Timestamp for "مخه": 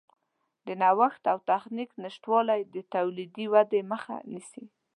3.91-4.15